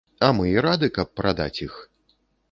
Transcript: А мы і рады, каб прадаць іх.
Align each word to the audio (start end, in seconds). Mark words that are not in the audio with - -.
А 0.27 0.27
мы 0.37 0.45
і 0.53 0.61
рады, 0.65 0.87
каб 0.95 1.11
прадаць 1.19 1.61
іх. 1.65 1.75